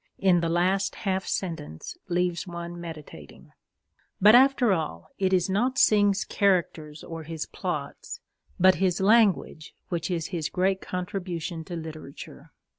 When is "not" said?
5.47-5.77